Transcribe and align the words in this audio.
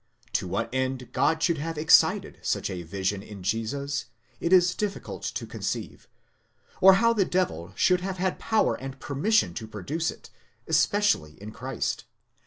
6 0.29 0.33
To 0.39 0.47
what 0.47 0.69
end 0.73 1.11
God 1.11 1.43
should 1.43 1.59
have 1.59 1.77
excited 1.77 2.39
such 2.41 2.71
a 2.71 2.81
vision 2.81 3.21
in 3.21 3.43
Jesus, 3.43 4.05
it 4.39 4.51
is 4.51 4.73
difficult 4.73 5.21
to 5.21 5.45
conceive, 5.45 6.07
or 6.81 6.93
how 6.93 7.13
the 7.13 7.23
devil 7.23 7.71
should 7.75 8.01
have 8.01 8.17
had 8.17 8.39
power 8.39 8.73
and 8.73 8.99
permission 8.99 9.53
to 9.53 9.67
produce 9.67 10.09
it; 10.09 10.31
espe 10.67 10.97
cially 11.03 11.37
in 11.37 11.51
Christ. 11.51 12.05